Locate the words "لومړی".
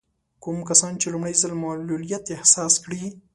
1.13-1.33